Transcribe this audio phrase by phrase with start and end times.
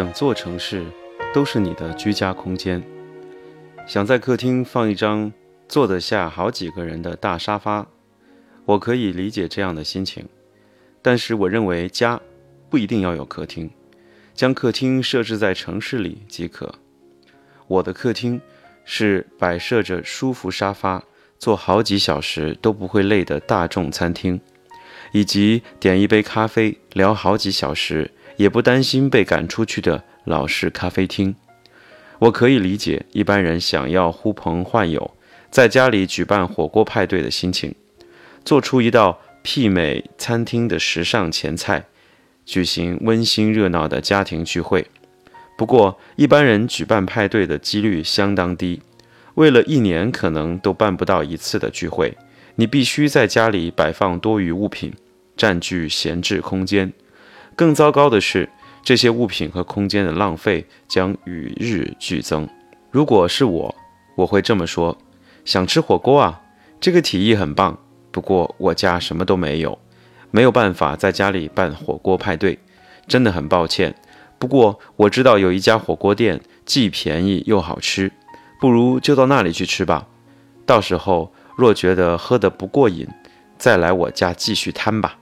[0.00, 0.82] 整座城市
[1.34, 2.82] 都是你的居家空间。
[3.86, 5.30] 想在客厅放一张
[5.68, 7.86] 坐得下好几个人的大沙发，
[8.64, 10.26] 我可以理解这样的心情。
[11.02, 12.18] 但是我认为家
[12.70, 13.70] 不一定要有客厅，
[14.32, 16.74] 将客厅设置在城市里即可。
[17.66, 18.40] 我的客厅
[18.86, 21.04] 是摆设着舒服沙发，
[21.38, 24.40] 坐好几小时都不会累的大众餐厅，
[25.12, 31.36] 以及点一杯咖啡聊好几小时也不担心被赶出去的老式咖啡厅。
[32.20, 35.10] 我可以理解一般人想要呼朋唤友，
[35.50, 37.74] 在家里举办火锅派对的心情，
[38.42, 39.20] 做出一道。
[39.42, 41.86] 媲美餐厅的时尚前菜，
[42.44, 44.86] 举行温馨热闹的家庭聚会。
[45.56, 48.82] 不过，一般人举办派对的几率相当低。
[49.36, 52.18] 为了一年可能都办不到一次的聚会，
[52.56, 54.92] 你必须在家里摆放多余物品，
[55.38, 56.92] 占据闲置空间。
[57.60, 58.48] 更糟糕的是，
[58.82, 62.48] 这些物品和空间的浪费将与日俱增。
[62.90, 63.74] 如果是我，
[64.14, 64.96] 我会这么说：
[65.44, 66.40] 想吃火锅啊，
[66.80, 67.78] 这个提议很棒。
[68.10, 69.78] 不过我家什么都没有，
[70.30, 72.58] 没有办法在家里办火锅派对，
[73.06, 73.94] 真的很抱歉。
[74.38, 78.10] 不过我知道有一家火锅店既便宜又好吃，
[78.58, 80.06] 不如就到那里去吃吧。
[80.64, 83.06] 到时候若觉得喝得不过瘾，
[83.58, 85.18] 再来我家继续摊吧。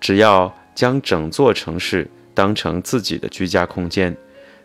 [0.00, 4.16] 只要将整座城市当成自己的居家空间，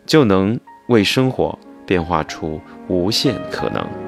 [0.06, 4.05] 就能为生活变化出无限可能。